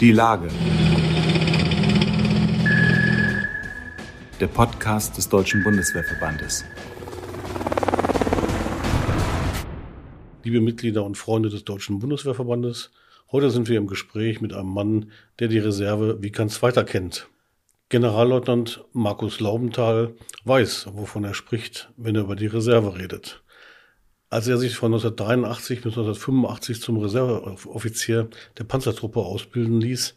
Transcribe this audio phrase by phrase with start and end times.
[0.00, 0.48] Die Lage.
[4.40, 6.64] Der Podcast des Deutschen Bundeswehrverbandes.
[10.42, 12.90] Liebe Mitglieder und Freunde des Deutschen Bundeswehrverbandes,
[13.30, 17.28] heute sind wir im Gespräch mit einem Mann, der die Reserve wie kann's weiter kennt.
[17.88, 20.14] Generalleutnant Markus Laubenthal
[20.44, 23.41] weiß, wovon er spricht, wenn er über die Reserve redet.
[24.32, 30.14] Als er sich von 1983 bis 1985 zum Reserveoffizier der Panzertruppe ausbilden ließ,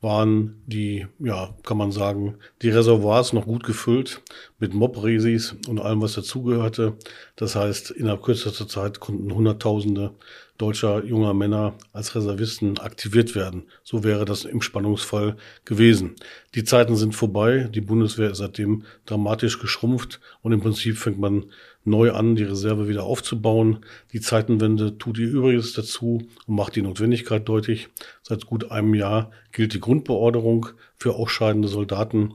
[0.00, 4.22] waren die, ja, kann man sagen, die Reservoirs noch gut gefüllt
[4.58, 6.96] mit Mob-Resis und allem, was dazugehörte.
[7.36, 10.12] Das heißt, innerhalb kürzester Zeit konnten Hunderttausende
[10.56, 13.64] deutscher junger Männer als Reservisten aktiviert werden.
[13.84, 16.16] So wäre das im Spannungsfall gewesen.
[16.54, 17.68] Die Zeiten sind vorbei.
[17.72, 21.44] Die Bundeswehr ist seitdem dramatisch geschrumpft und im Prinzip fängt man
[21.88, 23.84] neu an, die Reserve wieder aufzubauen.
[24.12, 27.88] Die Zeitenwende tut ihr Übriges dazu und macht die Notwendigkeit deutlich.
[28.22, 32.34] Seit gut einem Jahr gilt die Grundbeorderung für ausscheidende Soldaten.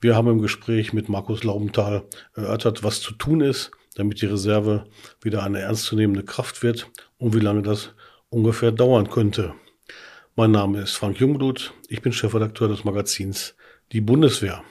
[0.00, 4.84] Wir haben im Gespräch mit Markus Laubenthal erörtert, was zu tun ist, damit die Reserve
[5.20, 7.90] wieder eine ernstzunehmende Kraft wird und wie lange das
[8.30, 9.54] ungefähr dauern könnte.
[10.36, 13.56] Mein Name ist Frank Jungblut, ich bin Chefredakteur des Magazins
[13.92, 14.62] Die Bundeswehr.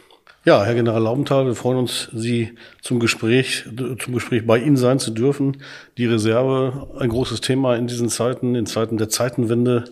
[0.45, 3.65] Ja, Herr General Laubenthal, wir freuen uns, Sie zum Gespräch,
[3.99, 5.57] zum Gespräch bei Ihnen sein zu dürfen.
[5.97, 9.83] Die Reserve, ein großes Thema in diesen Zeiten, in Zeiten der Zeitenwende.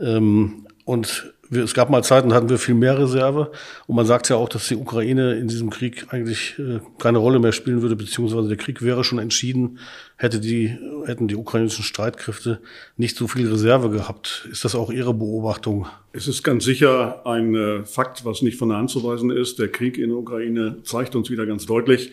[0.00, 3.52] Ähm, und wir, es gab mal Zeiten, da hatten wir viel mehr Reserve.
[3.86, 7.38] Und man sagt ja auch, dass die Ukraine in diesem Krieg eigentlich äh, keine Rolle
[7.38, 9.78] mehr spielen würde, beziehungsweise der Krieg wäre schon entschieden,
[10.16, 12.60] hätte die, hätten die ukrainischen Streitkräfte
[12.96, 14.48] nicht so viel Reserve gehabt.
[14.50, 15.86] Ist das auch Ihre Beobachtung?
[16.14, 19.58] Es ist ganz sicher ein äh, Fakt, was nicht von der Hand zu weisen ist.
[19.58, 22.12] Der Krieg in der Ukraine zeigt uns wieder ganz deutlich,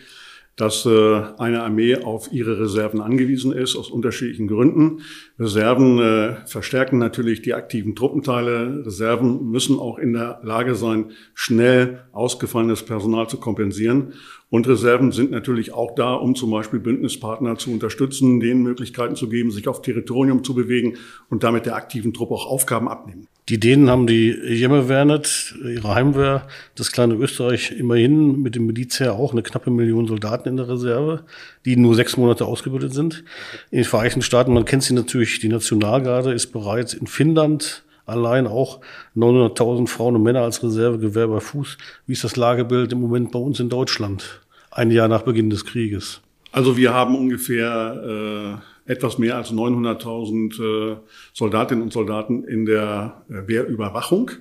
[0.56, 5.00] dass äh, eine Armee auf ihre Reserven angewiesen ist, aus unterschiedlichen Gründen.
[5.38, 8.84] Reserven äh, verstärken natürlich die aktiven Truppenteile.
[8.84, 14.12] Reserven müssen auch in der Lage sein, schnell ausgefallenes Personal zu kompensieren.
[14.50, 19.28] Und Reserven sind natürlich auch da, um zum Beispiel Bündnispartner zu unterstützen, denen Möglichkeiten zu
[19.28, 20.96] geben, sich auf Territorium zu bewegen
[21.30, 23.28] und damit der aktiven Truppe auch Aufgaben abnehmen.
[23.50, 26.46] Die Dänen haben die Jemmerwernet, ihre Heimwehr,
[26.76, 31.24] das kleine Österreich immerhin mit dem Milizheer auch eine knappe Million Soldaten in der Reserve,
[31.64, 33.24] die nur sechs Monate ausgebildet sind.
[33.72, 38.46] In den Vereinigten Staaten, man kennt sie natürlich, die Nationalgarde ist bereits in Finnland allein
[38.46, 38.82] auch
[39.16, 41.76] 900.000 Frauen und Männer als Reservegewehr bei Fuß.
[42.06, 45.64] Wie ist das Lagebild im Moment bei uns in Deutschland, ein Jahr nach Beginn des
[45.64, 46.20] Krieges?
[46.52, 50.96] Also wir haben ungefähr äh, etwas mehr als 900.000 äh,
[51.32, 54.32] Soldatinnen und Soldaten in der äh, Wehrüberwachung.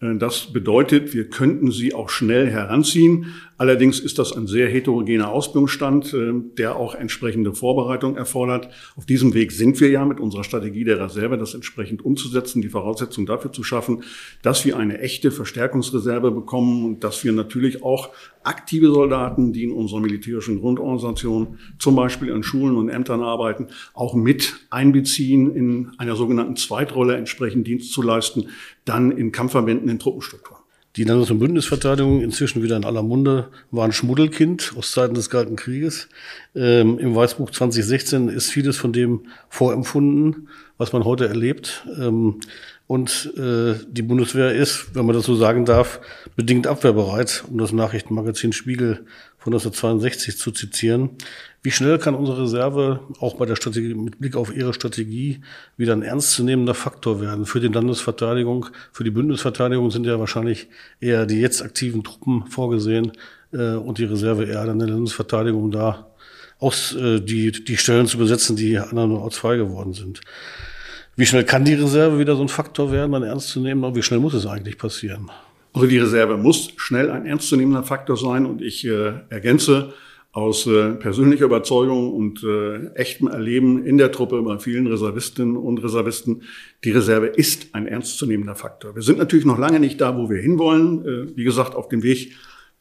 [0.00, 3.26] Äh, das bedeutet, wir könnten sie auch schnell heranziehen.
[3.58, 6.16] Allerdings ist das ein sehr heterogener Ausbildungsstand,
[6.56, 8.70] der auch entsprechende Vorbereitung erfordert.
[8.96, 12.70] Auf diesem Weg sind wir ja mit unserer Strategie der Reserve, das entsprechend umzusetzen, die
[12.70, 14.02] Voraussetzungen dafür zu schaffen,
[14.40, 18.08] dass wir eine echte Verstärkungsreserve bekommen und dass wir natürlich auch
[18.42, 24.14] aktive Soldaten, die in unserer militärischen Grundorganisation zum Beispiel an Schulen und Ämtern arbeiten, auch
[24.14, 28.48] mit einbeziehen, in einer sogenannten Zweitrolle entsprechend Dienst zu leisten,
[28.84, 30.59] dann in Kampfverbänden in Truppenstrukturen.
[30.96, 35.30] Die Landes- und Bündnisverteidigung, inzwischen wieder in aller Munde, war ein Schmuddelkind aus Zeiten des
[35.30, 36.08] Kalten Krieges.
[36.56, 40.48] Ähm, Im Weißbuch 2016 ist vieles von dem vorempfunden,
[40.78, 41.86] was man heute erlebt.
[41.96, 42.40] Ähm,
[42.88, 46.00] und äh, die Bundeswehr ist, wenn man das so sagen darf,
[46.34, 49.04] bedingt abwehrbereit, um das Nachrichtenmagazin Spiegel
[49.38, 51.10] von 1962 zu zitieren.
[51.62, 55.42] Wie schnell kann unsere Reserve auch bei der Strategie, mit Blick auf ihre Strategie,
[55.76, 57.44] wieder ein ernstzunehmender Faktor werden?
[57.44, 60.68] Für die Landesverteidigung, für die Bündnisverteidigung sind ja wahrscheinlich
[61.00, 63.12] eher die jetzt aktiven Truppen vorgesehen
[63.52, 66.06] äh, und die Reserve eher dann der Landesverteidigung da
[66.60, 70.22] aus äh, die, die Stellen zu besetzen, die anderen nur frei geworden sind.
[71.16, 73.84] Wie schnell kann die Reserve wieder so ein Faktor werden, dann ernst zu nehmen?
[73.84, 75.30] Und wie schnell muss es eigentlich passieren?
[75.74, 78.46] Also die Reserve muss schnell ein ernstzunehmender Faktor sein.
[78.46, 79.92] Und ich äh, ergänze
[80.32, 85.82] aus äh, persönlicher Überzeugung und äh, echtem Erleben in der Truppe bei vielen Reservistinnen und
[85.82, 86.42] Reservisten,
[86.84, 88.94] die Reserve ist ein ernstzunehmender Faktor.
[88.94, 91.04] Wir sind natürlich noch lange nicht da, wo wir hinwollen.
[91.04, 92.36] Äh, wie gesagt, auf dem Weg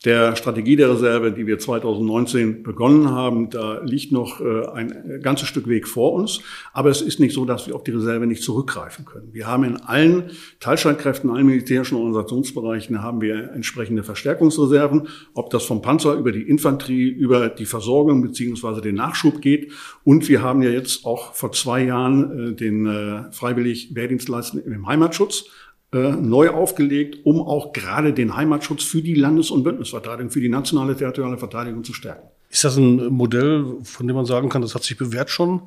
[0.06, 5.50] der Strategie der Reserve, die wir 2019 begonnen haben, da liegt noch äh, ein ganzes
[5.50, 6.40] Stück Weg vor uns.
[6.72, 9.34] Aber es ist nicht so, dass wir auf die Reserve nicht zurückgreifen können.
[9.34, 10.31] Wir haben in allen
[10.62, 17.10] Teilstreitkräften, allen militärischen Organisationsbereichen haben wir entsprechende Verstärkungsreserven, ob das vom Panzer über die Infanterie,
[17.10, 19.74] über die Versorgung beziehungsweise den Nachschub geht.
[20.06, 24.88] Und wir haben ja jetzt auch vor zwei Jahren äh, den äh, freiwillig Wehrdienstleistenden im
[24.88, 25.50] Heimatschutz
[25.94, 30.50] äh, neu aufgelegt, um auch gerade den Heimatschutz für die Landes- und Bündnisverteidigung, für die
[30.50, 32.27] nationale territoriale Verteidigung zu stärken.
[32.50, 35.62] Ist das ein Modell, von dem man sagen kann, das hat sich bewährt schon?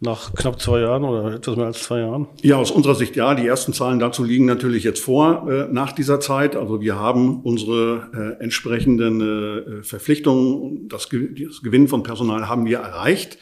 [0.00, 2.28] nach knapp zwei Jahren oder etwas mehr als zwei Jahren?
[2.42, 3.34] Ja, aus unserer Sicht ja.
[3.34, 6.54] Die ersten Zahlen dazu liegen natürlich jetzt vor äh, nach dieser Zeit.
[6.54, 12.78] Also wir haben unsere äh, entsprechenden äh, Verpflichtungen, das, das Gewinn von Personal haben wir
[12.78, 13.38] erreicht.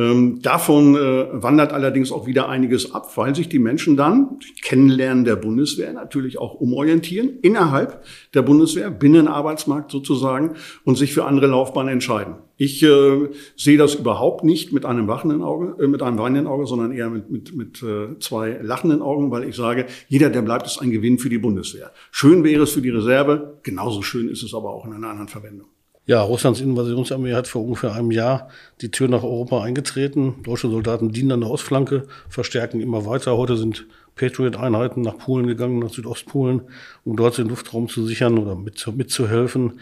[0.00, 5.26] Ähm, davon äh, wandert allerdings auch wieder einiges ab, weil sich die Menschen dann Kennenlernen
[5.26, 8.02] der Bundeswehr natürlich auch umorientieren innerhalb
[8.32, 10.54] der Bundeswehr, Binnenarbeitsmarkt sozusagen
[10.84, 12.36] und sich für andere Laufbahnen entscheiden.
[12.56, 16.66] Ich äh, sehe das überhaupt nicht mit einem wachenden Auge, äh, mit einem weinenden Auge,
[16.66, 20.66] sondern eher mit, mit, mit äh, zwei lachenden Augen, weil ich sage, jeder, der bleibt,
[20.66, 21.90] ist ein Gewinn für die Bundeswehr.
[22.10, 25.28] Schön wäre es für die Reserve, genauso schön ist es aber auch in einer anderen
[25.28, 25.68] Verwendung.
[26.10, 28.48] Ja, Russlands Invasionsarmee hat vor ungefähr einem Jahr
[28.80, 30.42] die Tür nach Europa eingetreten.
[30.42, 33.36] Deutsche Soldaten dienen an der Ostflanke, verstärken immer weiter.
[33.36, 33.86] Heute sind
[34.16, 36.62] Patriot-Einheiten nach Polen gegangen, nach Südostpolen,
[37.04, 39.78] um dort den Luftraum zu sichern oder mit, mitzuhelfen.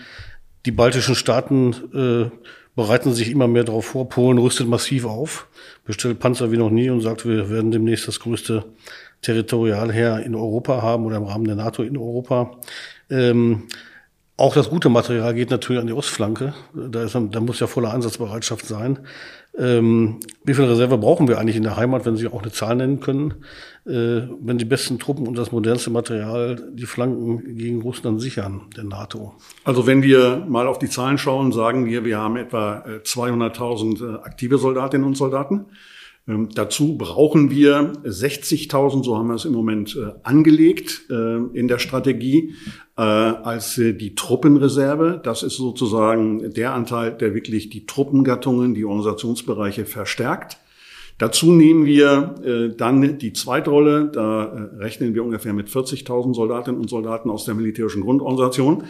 [0.66, 2.30] Die baltischen Staaten äh,
[2.76, 4.10] bereiten sich immer mehr darauf vor.
[4.10, 5.48] Polen rüstet massiv auf,
[5.86, 8.66] bestellt Panzer wie noch nie und sagt, wir werden demnächst das größte
[9.22, 12.58] Territorialheer in Europa haben oder im Rahmen der NATO in Europa.
[13.08, 13.62] Ähm,
[14.38, 16.54] auch das gute Material geht natürlich an die Ostflanke.
[16.72, 19.00] Da, ist, da muss ja volle Einsatzbereitschaft sein.
[19.58, 22.76] Ähm, wie viel Reserve brauchen wir eigentlich in der Heimat, wenn Sie auch eine Zahl
[22.76, 23.34] nennen können?
[23.84, 28.84] Äh, wenn die besten Truppen und das modernste Material die Flanken gegen Russland sichern, der
[28.84, 29.34] NATO?
[29.64, 34.22] Also wenn wir mal auf die Zahlen schauen, sagen wir, wir haben etwa 200.000 äh,
[34.22, 35.66] aktive Soldatinnen und Soldaten.
[36.28, 41.68] Ähm, dazu brauchen wir 60.000, so haben wir es im Moment äh, angelegt äh, in
[41.68, 42.54] der Strategie,
[42.96, 45.20] äh, als die Truppenreserve.
[45.22, 50.58] Das ist sozusagen der Anteil, der wirklich die Truppengattungen, die Organisationsbereiche verstärkt.
[51.16, 54.10] Dazu nehmen wir äh, dann die Zweitrolle.
[54.12, 58.84] Da äh, rechnen wir ungefähr mit 40.000 Soldatinnen und Soldaten aus der militärischen Grundorganisation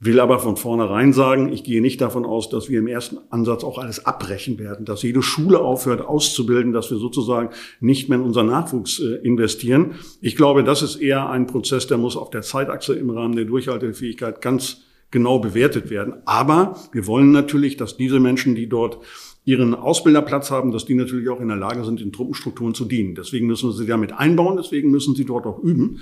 [0.00, 3.64] will aber von vornherein sagen, ich gehe nicht davon aus, dass wir im ersten Ansatz
[3.64, 7.50] auch alles abbrechen werden, dass jede Schule aufhört auszubilden, dass wir sozusagen
[7.80, 9.94] nicht mehr in unseren Nachwuchs äh, investieren.
[10.20, 13.44] Ich glaube, das ist eher ein Prozess, der muss auf der Zeitachse im Rahmen der
[13.46, 16.14] Durchhaltefähigkeit ganz genau bewertet werden.
[16.26, 18.98] Aber wir wollen natürlich, dass diese Menschen, die dort
[19.44, 23.14] ihren Ausbilderplatz haben, dass die natürlich auch in der Lage sind, in Truppenstrukturen zu dienen.
[23.14, 26.00] Deswegen müssen wir sie damit einbauen, deswegen müssen sie dort auch üben.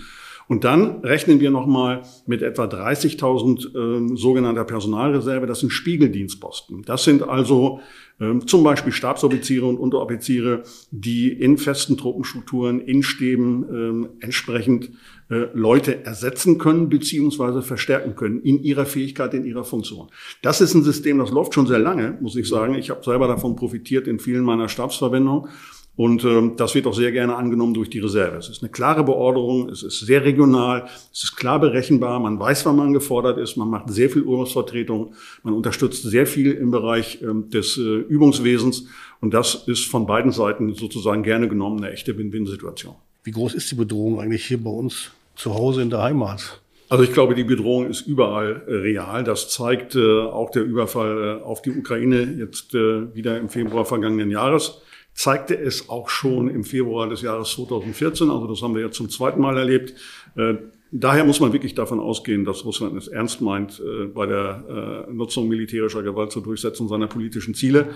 [0.49, 5.47] Und dann rechnen wir nochmal mit etwa 30.000 äh, sogenannter Personalreserve.
[5.47, 6.83] Das sind Spiegeldienstposten.
[6.83, 7.81] Das sind also
[8.21, 14.91] äh, zum Beispiel Stabsoffiziere und Unteroffiziere, die in festen Truppenstrukturen, in Stäben äh, entsprechend
[15.31, 20.09] äh, Leute ersetzen können beziehungsweise verstärken können in ihrer Fähigkeit, in ihrer Funktion.
[20.43, 22.75] Das ist ein System, das läuft schon sehr lange, muss ich sagen.
[22.75, 25.49] Ich habe selber davon profitiert in vielen meiner Stabsverwendungen.
[25.95, 28.37] Und ähm, das wird auch sehr gerne angenommen durch die Reserve.
[28.39, 32.65] Es ist eine klare Beorderung, es ist sehr regional, es ist klar berechenbar, man weiß,
[32.65, 35.13] wann man gefordert ist, man macht sehr viel Übungsvertretung,
[35.43, 38.87] man unterstützt sehr viel im Bereich ähm, des äh, Übungswesens
[39.21, 42.95] und das ist von beiden Seiten sozusagen gerne genommen eine echte Win-Win-Situation.
[43.25, 46.63] Wie groß ist die Bedrohung eigentlich hier bei uns zu Hause in der Heimat?
[46.89, 49.25] Also ich glaube, die Bedrohung ist überall äh, real.
[49.25, 53.85] Das zeigt äh, auch der Überfall äh, auf die Ukraine jetzt äh, wieder im Februar
[53.85, 54.81] vergangenen Jahres
[55.15, 58.31] zeigte es auch schon im Februar des Jahres 2014.
[58.31, 59.95] Also das haben wir jetzt zum zweiten Mal erlebt.
[60.37, 60.55] Äh,
[60.91, 65.13] daher muss man wirklich davon ausgehen, dass Russland es ernst meint äh, bei der äh,
[65.13, 67.91] Nutzung militärischer Gewalt zur Durchsetzung seiner politischen Ziele.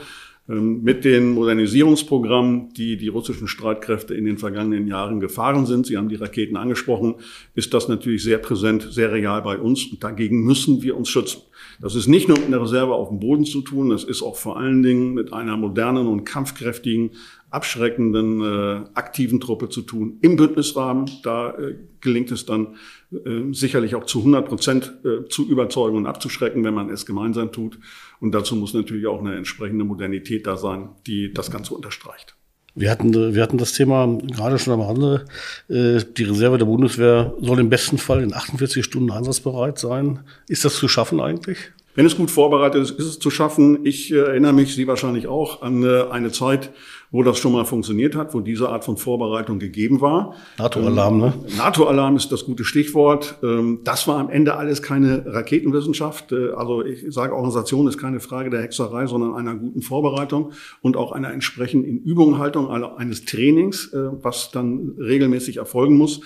[0.49, 5.97] Ähm, mit den Modernisierungsprogrammen, die die russischen Streitkräfte in den vergangenen Jahren gefahren sind, Sie
[5.97, 7.17] haben die Raketen angesprochen,
[7.55, 9.87] ist das natürlich sehr präsent, sehr real bei uns.
[9.87, 11.43] Und dagegen müssen wir uns schützen.
[11.81, 14.37] Das ist nicht nur mit einer Reserve auf dem Boden zu tun, das ist auch
[14.37, 17.11] vor allen Dingen mit einer modernen und kampfkräftigen,
[17.51, 21.11] abschreckenden, äh, aktiven Truppe zu tun im Bündnisrahmen.
[21.23, 22.77] Da äh, gelingt es dann
[23.13, 27.53] äh, sicherlich auch zu 100 Prozent äh, zu überzeugen und abzuschrecken, wenn man es gemeinsam
[27.53, 27.79] tut.
[28.21, 32.37] Und dazu muss natürlich auch eine entsprechende Modernität da sein, die das Ganze unterstreicht.
[32.77, 35.25] Wir hatten, wir hatten das Thema gerade schon am Rande.
[35.69, 40.21] Äh, die Reserve der Bundeswehr soll im besten Fall in 48 Stunden einsatzbereit sein.
[40.47, 41.59] Ist das zu schaffen eigentlich?
[41.95, 43.87] Wenn es gut vorbereitet ist, ist es zu schaffen.
[43.87, 46.71] Ich äh, erinnere mich, Sie wahrscheinlich auch, an äh, eine Zeit,
[47.11, 50.35] wo das schon mal funktioniert hat, wo diese Art von Vorbereitung gegeben war.
[50.59, 51.35] NATO-Alarm, ne?
[51.49, 53.37] Ähm, NATO-Alarm ist das gute Stichwort.
[53.43, 56.33] Ähm, das war am Ende alles keine Raketenwissenschaft.
[56.33, 60.97] Äh, also ich sage, Organisation ist keine Frage der Hexerei, sondern einer guten Vorbereitung und
[60.97, 66.21] auch einer entsprechenden Inübunghaltung also eines Trainings, äh, was dann regelmäßig erfolgen muss.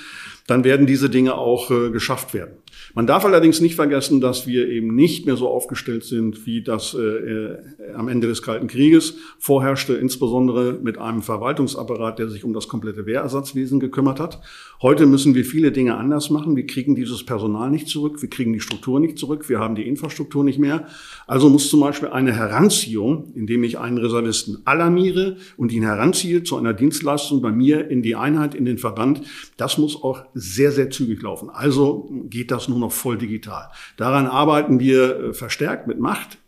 [0.46, 2.54] Dann werden diese Dinge auch äh, geschafft werden.
[2.94, 6.94] Man darf allerdings nicht vergessen, dass wir eben nicht mehr so aufgestellt sind, wie das
[6.94, 7.59] äh, äh
[7.94, 13.04] am Ende des Kalten Krieges vorherrschte, insbesondere mit einem Verwaltungsapparat, der sich um das komplette
[13.06, 14.40] Wehrersatzwesen gekümmert hat.
[14.82, 16.56] Heute müssen wir viele Dinge anders machen.
[16.56, 19.87] Wir kriegen dieses Personal nicht zurück, wir kriegen die Struktur nicht zurück, wir haben die
[19.87, 20.87] Infrastruktur nicht mehr.
[21.26, 26.56] Also muss zum Beispiel eine Heranziehung, indem ich einen Reservisten alarmiere und ihn heranziehe zu
[26.56, 29.23] einer Dienstleistung bei mir in die Einheit, in den Verband,
[29.56, 31.50] das muss auch sehr, sehr zügig laufen.
[31.50, 33.70] Also geht das nur noch voll digital.
[33.96, 36.38] Daran arbeiten wir äh, verstärkt mit Macht,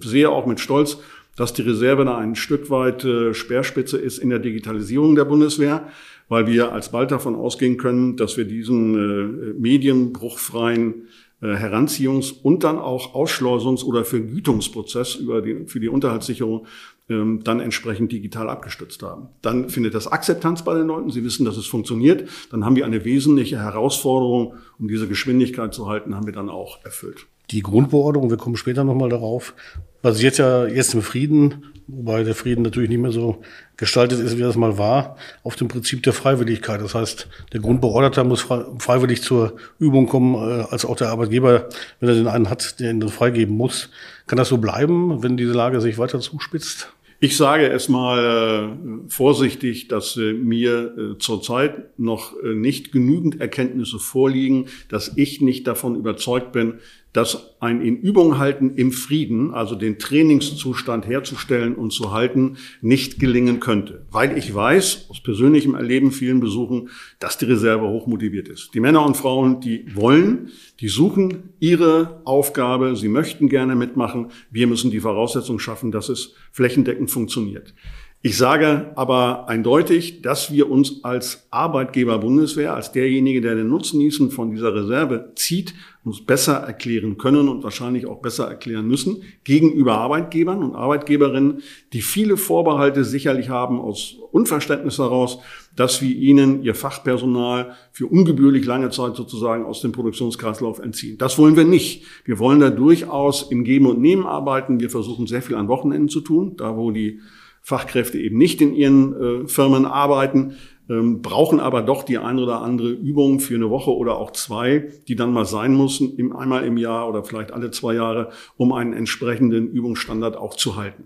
[0.00, 0.98] sehe auch mit Stolz,
[1.36, 5.88] dass die Reserve da ein Stück weit äh, Speerspitze ist in der Digitalisierung der Bundeswehr,
[6.28, 11.06] weil wir als bald davon ausgehen können, dass wir diesen äh, medienbruchfreien
[11.42, 16.66] Heranziehungs- und dann auch Ausschleusungs- oder Vergütungsprozess über die, für die Unterhaltssicherung
[17.10, 19.28] ähm, dann entsprechend digital abgestützt haben.
[19.42, 21.10] Dann findet das Akzeptanz bei den Leuten.
[21.10, 22.28] Sie wissen, dass es funktioniert.
[22.50, 26.84] Dann haben wir eine wesentliche Herausforderung, um diese Geschwindigkeit zu halten, haben wir dann auch
[26.84, 27.26] erfüllt.
[27.50, 29.54] Die Grundbeordnung, wir kommen später nochmal darauf,
[30.02, 33.42] basiert ja jetzt im Frieden, wobei der Frieden natürlich nicht mehr so
[33.76, 36.80] gestaltet ist, wie das mal war, auf dem Prinzip der Freiwilligkeit.
[36.80, 38.42] Das heißt, der Grundbeorderte muss
[38.78, 42.92] freiwillig zur Übung kommen, äh, als auch der Arbeitgeber, wenn er den einen hat, der
[42.92, 43.90] ihn dann freigeben muss.
[44.28, 46.92] Kann das so bleiben, wenn diese Lage sich weiter zuspitzt?
[47.22, 53.98] Ich sage erstmal äh, vorsichtig, dass äh, mir äh, zurzeit noch äh, nicht genügend Erkenntnisse
[53.98, 56.78] vorliegen, dass ich nicht davon überzeugt bin,
[57.12, 63.18] dass ein in Übung halten im Frieden, also den Trainingszustand herzustellen und zu halten, nicht
[63.18, 64.06] gelingen könnte.
[64.10, 68.70] Weil ich weiß, aus persönlichem Erleben, vielen Besuchen, dass die Reserve hochmotiviert ist.
[68.74, 70.50] Die Männer und Frauen, die wollen,
[70.80, 74.30] die suchen ihre Aufgabe, sie möchten gerne mitmachen.
[74.50, 77.74] Wir müssen die Voraussetzung schaffen, dass es flächendeckend funktioniert.
[78.22, 84.30] Ich sage aber eindeutig, dass wir uns als Arbeitgeber Bundeswehr, als derjenige, der den Nutznießen
[84.30, 85.72] von dieser Reserve zieht,
[86.04, 91.62] uns besser erklären können und wahrscheinlich auch besser erklären müssen gegenüber Arbeitgebern und Arbeitgeberinnen,
[91.94, 95.38] die viele Vorbehalte sicherlich haben aus Unverständnis heraus,
[95.74, 101.16] dass wir ihnen ihr Fachpersonal für ungebührlich lange Zeit sozusagen aus dem Produktionskreislauf entziehen.
[101.16, 102.04] Das wollen wir nicht.
[102.26, 104.78] Wir wollen da durchaus im Geben und Nehmen arbeiten.
[104.78, 107.20] Wir versuchen sehr viel an Wochenenden zu tun, da wo die
[107.60, 110.54] Fachkräfte eben nicht in ihren äh, Firmen arbeiten,
[110.88, 114.90] ähm, brauchen aber doch die ein oder andere Übung für eine Woche oder auch zwei,
[115.06, 118.72] die dann mal sein müssen, im, einmal im Jahr oder vielleicht alle zwei Jahre, um
[118.72, 121.04] einen entsprechenden Übungsstandard auch zu halten.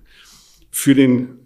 [0.71, 1.39] Für den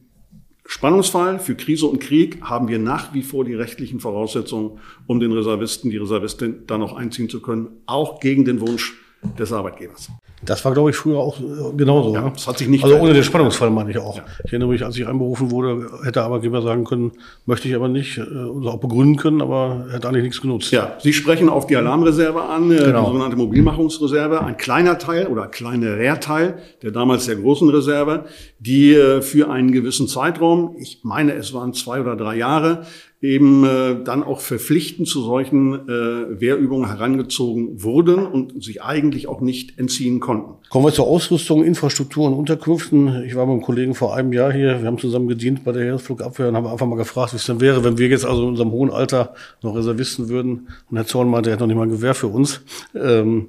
[0.64, 5.32] Spannungsfall, für Krise und Krieg haben wir nach wie vor die rechtlichen Voraussetzungen, um den
[5.32, 8.94] Reservisten, die Reservistin da noch einziehen zu können, auch gegen den Wunsch
[9.38, 10.08] des Arbeitgebers.
[10.42, 12.14] Das war, glaube ich, früher auch äh, genauso.
[12.14, 14.18] Ja, das hat sich nicht also ohne den Spannungsfall meine ich auch.
[14.18, 14.25] Ja.
[14.44, 17.12] Ich erinnere mich, als ich einberufen wurde, hätte der Arbeitgeber sagen können,
[17.44, 20.70] möchte ich aber nicht, äh, oder auch begründen können, aber er hat eigentlich nichts genutzt.
[20.70, 23.00] Ja, Sie sprechen auf die Alarmreserve an, äh, genau.
[23.00, 28.26] die sogenannte Mobilmachungsreserve, ein kleiner Teil oder ein kleiner Teil der damals sehr großen Reserve,
[28.60, 32.87] die für einen gewissen Zeitraum, ich meine, es waren zwei oder drei Jahre,
[33.20, 39.40] eben äh, dann auch verpflichtend zu solchen äh, Wehrübungen herangezogen wurden und sich eigentlich auch
[39.40, 40.54] nicht entziehen konnten.
[40.70, 43.25] Kommen wir zur Ausrüstung, Infrastruktur und Unterkünften.
[43.25, 45.82] Ich war mit einem Kollegen vor einem Jahr hier, wir haben zusammen gedient bei der
[45.82, 48.50] Heeresflugabwehr und haben einfach mal gefragt, wie es denn wäre, wenn wir jetzt also in
[48.50, 50.68] unserem hohen Alter noch Reservisten würden.
[50.88, 52.60] Und Herr Zorn meinte, er hat noch nicht mal ein Gewehr für uns.
[52.94, 53.48] Ähm,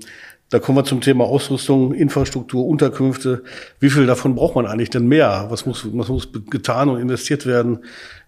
[0.49, 3.43] da kommen wir zum Thema Ausrüstung, Infrastruktur, Unterkünfte.
[3.79, 5.45] Wie viel davon braucht man eigentlich denn mehr?
[5.49, 7.79] Was muss, was muss getan und investiert werden,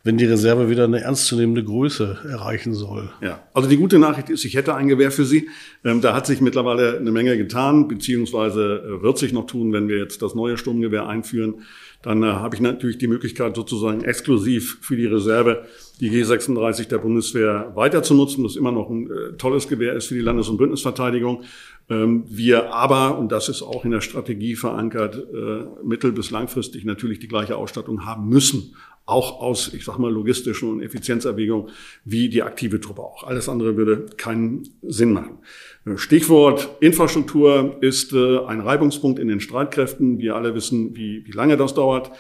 [0.04, 3.12] wenn die Reserve wieder eine ernstzunehmende Größe erreichen soll?
[3.22, 5.50] Ja, also die gute Nachricht ist, ich hätte ein Gewehr für Sie.
[5.84, 9.88] Ähm, da hat sich mittlerweile eine Menge getan, beziehungsweise äh, wird sich noch tun, wenn
[9.88, 11.62] wir jetzt das neue Sturmgewehr einführen.
[12.02, 15.66] Dann äh, habe ich natürlich die Möglichkeit, sozusagen exklusiv für die Reserve
[16.00, 20.08] die G36 der Bundeswehr weiter zu nutzen, das immer noch ein äh, tolles Gewehr ist
[20.08, 21.44] für die Landes- und Bündnisverteidigung.
[21.90, 25.28] Ähm, wir aber, und das ist auch in der Strategie verankert,
[25.84, 28.76] mittel- bis langfristig natürlich die gleiche Ausstattung haben müssen.
[29.06, 31.70] Auch aus, ich sag mal, logistischen und Effizienzerwägungen
[32.06, 33.24] wie die aktive Truppe auch.
[33.24, 35.40] Alles andere würde keinen Sinn machen.
[35.86, 40.20] Äh, Stichwort Infrastruktur ist äh, ein Reibungspunkt in den Streitkräften.
[40.20, 42.12] Wir alle wissen, wie, wie lange das dauert.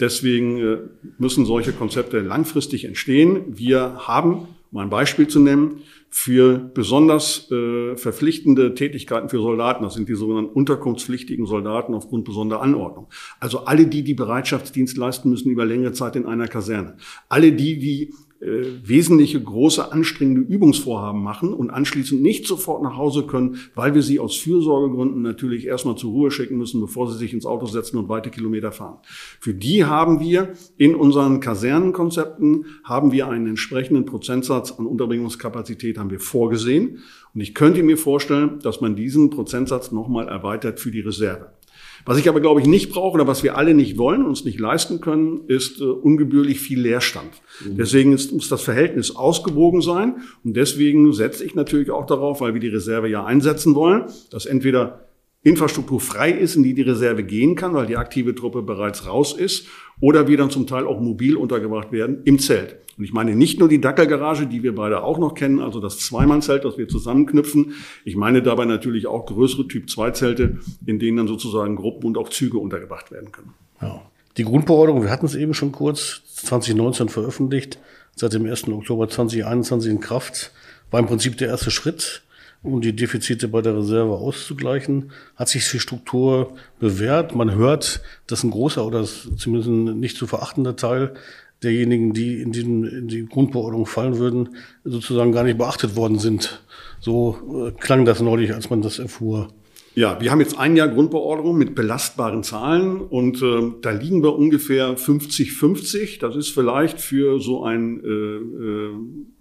[0.00, 3.58] Deswegen müssen solche Konzepte langfristig entstehen.
[3.58, 9.84] Wir haben, um ein Beispiel zu nennen, für besonders äh, verpflichtende Tätigkeiten für Soldaten.
[9.84, 13.08] Das sind die sogenannten unterkunftspflichtigen Soldaten aufgrund besonderer Anordnung.
[13.40, 16.96] Also alle die, die Bereitschaftsdienst leisten müssen über längere Zeit in einer Kaserne.
[17.28, 23.58] Alle die, die wesentliche große anstrengende Übungsvorhaben machen und anschließend nicht sofort nach Hause können,
[23.74, 27.46] weil wir sie aus Fürsorgegründen natürlich erstmal zur Ruhe schicken müssen, bevor sie sich ins
[27.46, 28.98] Auto setzen und weite Kilometer fahren.
[29.40, 36.10] Für die haben wir in unseren Kasernenkonzepten haben wir einen entsprechenden Prozentsatz an Unterbringungskapazität haben
[36.10, 36.98] wir vorgesehen.
[37.34, 41.57] Und ich könnte mir vorstellen, dass man diesen Prozentsatz nochmal erweitert für die Reserve.
[42.04, 44.58] Was ich aber, glaube ich, nicht brauche oder was wir alle nicht wollen, uns nicht
[44.58, 47.30] leisten können, ist äh, ungebührlich viel Leerstand.
[47.64, 47.76] Mhm.
[47.76, 50.22] Deswegen ist, muss das Verhältnis ausgewogen sein.
[50.44, 54.46] Und deswegen setze ich natürlich auch darauf, weil wir die Reserve ja einsetzen wollen, dass
[54.46, 55.07] entweder
[55.48, 59.32] Infrastruktur frei ist, in die die Reserve gehen kann, weil die aktive Truppe bereits raus
[59.32, 59.66] ist,
[60.00, 62.76] oder wir dann zum Teil auch mobil untergebracht werden im Zelt.
[62.96, 65.98] Und ich meine nicht nur die Dackelgarage, die wir beide auch noch kennen, also das
[65.98, 67.74] Zweimannzelt, das wir zusammenknüpfen.
[68.04, 72.58] Ich meine dabei natürlich auch größere Typ-2-Zelte, in denen dann sozusagen Gruppen und auch Züge
[72.58, 73.54] untergebracht werden können.
[73.80, 74.02] Ja.
[74.36, 77.78] Die Grundbeordnung, wir hatten es eben schon kurz, 2019 veröffentlicht,
[78.14, 78.68] seit dem 1.
[78.68, 80.52] Oktober 2021 in Kraft,
[80.90, 82.22] war im Prinzip der erste Schritt
[82.62, 85.12] um die Defizite bei der Reserve auszugleichen.
[85.36, 87.34] Hat sich die Struktur bewährt?
[87.34, 91.14] Man hört, dass ein großer oder zumindest ein nicht zu verachtender Teil
[91.62, 94.50] derjenigen, die in, diesem, in die Grundbeordnung fallen würden,
[94.84, 96.62] sozusagen gar nicht beachtet worden sind.
[97.00, 99.48] So äh, klang das neulich, als man das erfuhr.
[99.94, 104.36] Ja, wir haben jetzt ein Jahr Grundbeordnung mit belastbaren Zahlen und äh, da liegen wir
[104.36, 106.20] ungefähr 50-50.
[106.20, 108.90] Das ist vielleicht für so ein äh, äh,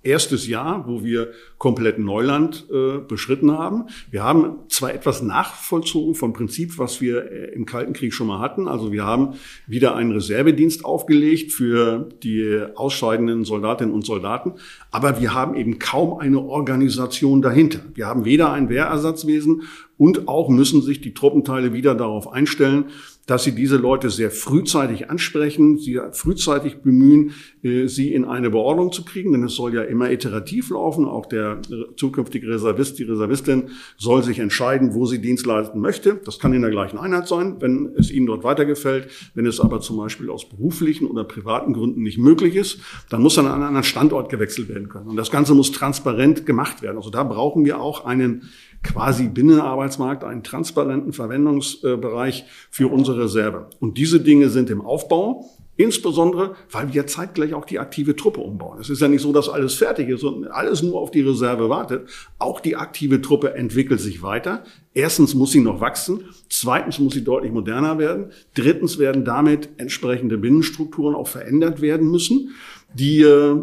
[0.04, 3.86] erstes Jahr, wo wir komplett Neuland äh, beschritten haben.
[4.12, 8.39] Wir haben zwar etwas nachvollzogen vom Prinzip, was wir äh, im Kalten Krieg schon mal
[8.39, 8.68] hatten.
[8.68, 9.34] Also wir haben
[9.66, 14.54] wieder einen Reservedienst aufgelegt für die ausscheidenden Soldatinnen und Soldaten.
[14.92, 17.80] Aber wir haben eben kaum eine Organisation dahinter.
[17.94, 19.63] Wir haben weder ein Wehrersatzwesen
[19.98, 22.86] und auch müssen sich die Truppenteile wieder darauf einstellen,
[23.25, 28.92] dass sie diese Leute sehr frühzeitig ansprechen, sie frühzeitig bemühen, äh, sie in eine Beordnung
[28.92, 31.06] zu kriegen, denn es soll ja immer iterativ laufen.
[31.06, 31.62] Auch der
[31.96, 36.20] zukünftige Reservist, die Reservistin soll sich entscheiden, wo sie Dienst leisten möchte.
[36.25, 39.10] Das kann in der gleichen Einheit sein, wenn es ihnen dort weitergefällt.
[39.34, 42.79] Wenn es aber zum Beispiel aus beruflichen oder privaten Gründen nicht möglich ist,
[43.10, 45.08] dann muss an einen anderen Standort gewechselt werden können.
[45.08, 46.98] Und das Ganze muss transparent gemacht werden.
[46.98, 48.44] Also da brauchen wir auch einen
[48.84, 53.70] quasi Binnenarbeitsmarkt, einen transparenten Verwendungsbereich für unsere Reserve.
[53.79, 55.46] Und diese Dinge sind im Aufbau.
[55.77, 58.79] Insbesondere, weil wir zeitgleich auch die aktive Truppe umbauen.
[58.81, 61.69] Es ist ja nicht so, dass alles fertig ist und alles nur auf die Reserve
[61.69, 62.10] wartet.
[62.39, 64.63] Auch die aktive Truppe entwickelt sich weiter.
[64.96, 66.25] Erstens muss sie noch wachsen.
[66.50, 68.31] Zweitens muss sie deutlich moderner werden.
[68.55, 72.50] Drittens werden damit entsprechende Binnenstrukturen auch verändert werden müssen
[72.93, 73.55] die äh,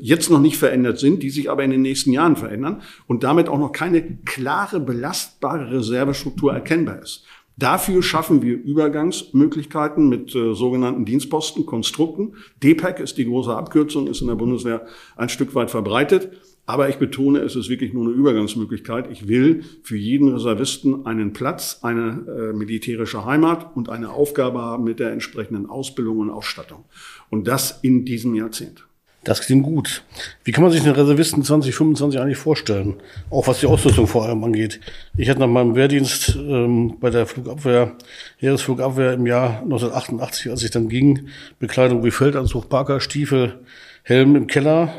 [0.00, 3.48] jetzt noch nicht verändert sind, die sich aber in den nächsten Jahren verändern und damit
[3.48, 7.24] auch noch keine klare, belastbare Reservestruktur erkennbar ist.
[7.58, 12.34] Dafür schaffen wir Übergangsmöglichkeiten mit äh, sogenannten Dienstposten, Konstrukten.
[12.62, 16.30] DPAC ist die große Abkürzung, ist in der Bundeswehr ein Stück weit verbreitet.
[16.66, 19.10] Aber ich betone, es ist wirklich nur eine Übergangsmöglichkeit.
[19.10, 24.84] Ich will für jeden Reservisten einen Platz, eine äh, militärische Heimat und eine Aufgabe haben
[24.84, 26.84] mit der entsprechenden Ausbildung und Ausstattung.
[27.30, 28.87] Und das in diesem Jahrzehnt.
[29.28, 30.04] Das klingt gut.
[30.42, 32.94] Wie kann man sich den Reservisten 2025 eigentlich vorstellen?
[33.28, 34.80] Auch was die Ausrüstung vor allem angeht.
[35.18, 37.92] Ich hatte nach meinem Wehrdienst ähm, bei der Flugabwehr,
[38.38, 43.58] Heeresflugabwehr im Jahr 1988, als ich dann ging, Bekleidung wie Feldanzug, Parker, Stiefel,
[44.02, 44.94] Helm im Keller,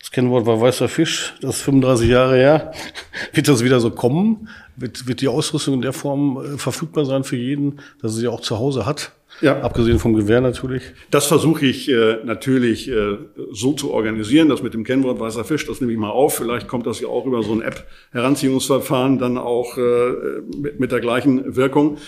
[0.00, 2.72] das Kennwort war weißer Fisch, das ist 35 Jahre her.
[3.32, 4.48] wird das wieder so kommen?
[4.74, 8.26] Wird, wird die Ausrüstung in der Form äh, verfügbar sein für jeden, dass er sie
[8.26, 9.12] auch zu Hause hat?
[9.40, 9.60] Ja.
[9.60, 10.82] Abgesehen vom Gewehr natürlich.
[11.10, 13.18] Das versuche ich äh, natürlich äh,
[13.50, 16.36] so zu organisieren, dass mit dem Kennwort weißer Fisch, das nehme ich mal auf.
[16.36, 20.12] Vielleicht kommt das ja auch über so ein App-Heranziehungsverfahren dann auch äh,
[20.56, 21.98] mit, mit der gleichen Wirkung.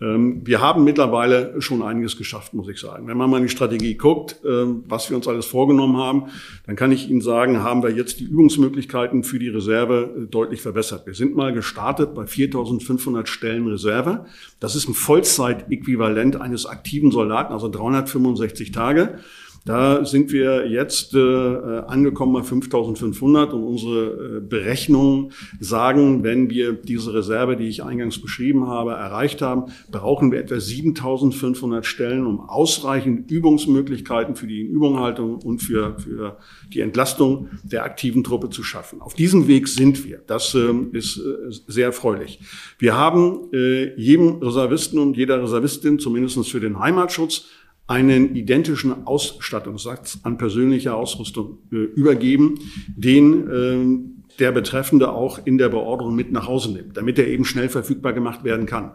[0.00, 3.06] Ähm, wir haben mittlerweile schon einiges geschafft, muss ich sagen.
[3.06, 6.24] Wenn man mal in die Strategie guckt, ähm, was wir uns alles vorgenommen haben,
[6.66, 10.62] dann kann ich Ihnen sagen, haben wir jetzt die Übungsmöglichkeiten für die Reserve äh, deutlich
[10.62, 11.06] verbessert.
[11.06, 14.24] Wir sind mal gestartet bei 4.500 Stellen Reserve.
[14.58, 19.18] Das ist ein Vollzeitäquivalent eines aktiven Soldaten, also 365 Tage.
[19.66, 26.72] Da sind wir jetzt äh, angekommen bei 5500 und unsere äh, Berechnungen sagen, wenn wir
[26.72, 32.40] diese Reserve, die ich eingangs beschrieben habe, erreicht haben, brauchen wir etwa 7500 Stellen, um
[32.40, 36.38] ausreichend Übungsmöglichkeiten für die Inübunghaltung und für, für
[36.72, 39.02] die Entlastung der aktiven Truppe zu schaffen.
[39.02, 40.22] Auf diesem Weg sind wir.
[40.26, 42.40] Das äh, ist äh, sehr erfreulich.
[42.78, 47.46] Wir haben äh, jedem Reservisten und jeder Reservistin, zumindest für den Heimatschutz,
[47.90, 52.60] einen identischen Ausstattungssatz an persönlicher Ausrüstung äh, übergeben,
[52.96, 57.44] den äh, der Betreffende auch in der Beordrung mit nach Hause nimmt, damit er eben
[57.44, 58.92] schnell verfügbar gemacht werden kann.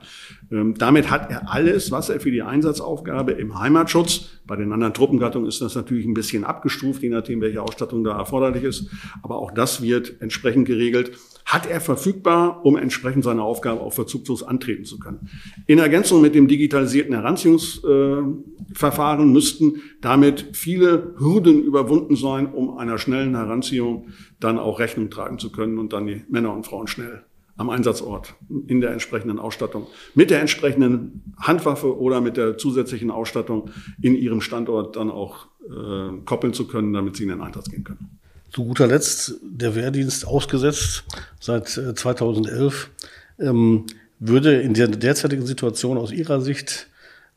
[0.51, 4.93] Ähm, damit hat er alles, was er für die Einsatzaufgabe im Heimatschutz, bei den anderen
[4.93, 8.89] Truppengattungen ist das natürlich ein bisschen abgestuft, je nachdem, welche Ausstattung da erforderlich ist,
[9.23, 11.11] aber auch das wird entsprechend geregelt
[11.45, 15.29] hat er verfügbar, um entsprechend seine Aufgabe auch verzugslos antreten zu können.
[15.67, 23.35] In Ergänzung mit dem digitalisierten Heranziehungsverfahren müssten damit viele Hürden überwunden sein, um einer schnellen
[23.35, 24.07] Heranziehung
[24.39, 27.23] dann auch Rechnung tragen zu können und dann die Männer und Frauen schnell
[27.57, 28.33] am Einsatzort
[28.67, 33.71] in der entsprechenden Ausstattung, mit der entsprechenden Handwaffe oder mit der zusätzlichen Ausstattung
[34.01, 37.85] in ihrem Standort dann auch äh, koppeln zu können, damit sie in den Einsatz gehen
[37.85, 38.19] können.
[38.51, 41.05] Zu guter Letzt der Wehrdienst ausgesetzt
[41.39, 42.89] seit 2011.
[43.37, 43.85] Äh, ähm,
[44.19, 46.87] würde in der derzeitigen Situation aus Ihrer Sicht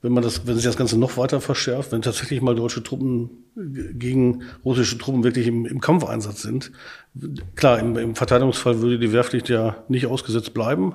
[0.01, 3.31] wenn man das, wenn sich das Ganze noch weiter verschärft, wenn tatsächlich mal deutsche Truppen
[3.57, 6.71] gegen russische Truppen wirklich im, im Kampfeinsatz sind.
[7.57, 10.95] Klar, im, im, Verteidigungsfall würde die Wehrpflicht ja nicht ausgesetzt bleiben.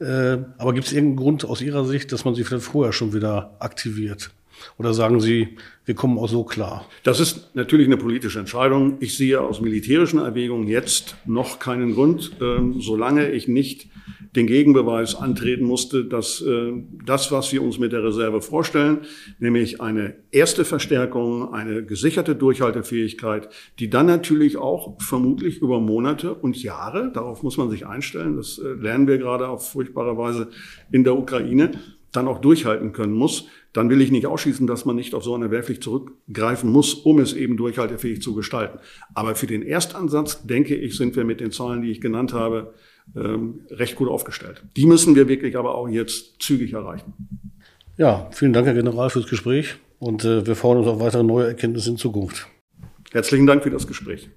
[0.00, 3.12] Äh, aber gibt es irgendeinen Grund aus Ihrer Sicht, dass man sie vielleicht vorher schon
[3.12, 4.30] wieder aktiviert?
[4.78, 6.86] Oder sagen Sie, wir kommen auch so klar?
[7.02, 8.98] Das ist natürlich eine politische Entscheidung.
[9.00, 13.88] Ich sehe aus militärischen Erwägungen jetzt noch keinen Grund, ähm, solange ich nicht
[14.36, 16.72] den Gegenbeweis antreten musste, dass äh,
[17.04, 18.98] das, was wir uns mit der Reserve vorstellen,
[19.38, 26.62] nämlich eine erste Verstärkung, eine gesicherte Durchhaltefähigkeit, die dann natürlich auch vermutlich über Monate und
[26.62, 30.48] Jahre, darauf muss man sich einstellen, das äh, lernen wir gerade auf furchtbare Weise
[30.92, 31.72] in der Ukraine,
[32.12, 35.34] dann auch durchhalten können muss, dann will ich nicht ausschließen, dass man nicht auf so
[35.34, 38.78] eine Wehrpflicht zurückgreifen muss, um es eben durchhaltefähig zu gestalten.
[39.14, 42.74] Aber für den Erstansatz, denke ich, sind wir mit den Zahlen, die ich genannt habe,
[43.16, 44.62] ähm, recht gut aufgestellt.
[44.76, 47.12] Die müssen wir wirklich aber auch jetzt zügig erreichen.
[47.96, 51.46] Ja, vielen Dank, Herr General, fürs Gespräch und äh, wir freuen uns auf weitere neue
[51.46, 52.48] Erkenntnisse in Zukunft.
[53.12, 54.30] Herzlichen Dank für das Gespräch.